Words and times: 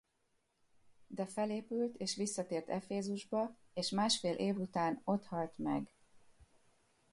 De 1.07 1.25
felépült 1.25 1.95
és 1.97 2.15
visszatért 2.15 2.69
Efezusba 2.69 3.55
és 3.73 3.89
másfél 3.89 4.33
év 4.35 4.59
után 4.59 5.01
ott 5.03 5.25
halt 5.25 5.57
meg. 5.57 5.93